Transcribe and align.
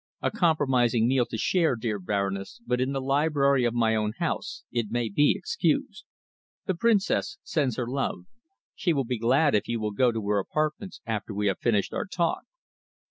A 0.23 0.31
compromising 0.31 1.07
meal 1.07 1.27
to 1.27 1.37
share, 1.37 1.75
dear 1.75 1.99
Baroness, 1.99 2.59
but 2.65 2.81
in 2.81 2.91
the 2.91 2.99
library 2.99 3.65
of 3.65 3.75
my 3.75 3.93
own 3.95 4.13
house 4.17 4.63
it 4.71 4.89
may 4.89 5.09
be 5.09 5.35
excused. 5.37 6.05
The 6.65 6.73
Princess 6.73 7.37
sends 7.43 7.75
her 7.75 7.85
love. 7.85 8.25
She 8.73 8.93
will 8.93 9.05
be 9.05 9.19
glad 9.19 9.53
if 9.53 9.67
you 9.67 9.79
will 9.79 9.91
go 9.91 10.11
to 10.11 10.27
her 10.29 10.39
apartments 10.39 11.01
after 11.05 11.35
we 11.35 11.45
have 11.45 11.59
finished 11.59 11.93
our 11.93 12.07
talk." 12.07 12.45